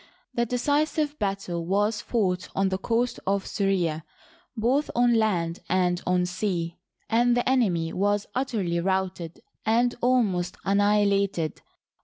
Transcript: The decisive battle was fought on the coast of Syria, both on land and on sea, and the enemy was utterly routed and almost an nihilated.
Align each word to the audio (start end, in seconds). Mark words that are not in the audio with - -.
The 0.33 0.47
decisive 0.47 1.19
battle 1.19 1.63
was 1.63 2.01
fought 2.01 2.49
on 2.55 2.69
the 2.69 2.79
coast 2.79 3.19
of 3.27 3.45
Syria, 3.45 4.03
both 4.57 4.89
on 4.95 5.13
land 5.13 5.59
and 5.69 6.01
on 6.07 6.25
sea, 6.25 6.79
and 7.07 7.37
the 7.37 7.47
enemy 7.47 7.93
was 7.93 8.25
utterly 8.33 8.79
routed 8.79 9.41
and 9.63 9.93
almost 10.01 10.57
an 10.65 10.79
nihilated. 10.79 11.61